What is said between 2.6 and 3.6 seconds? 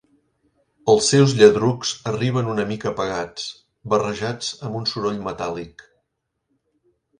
mica apagats,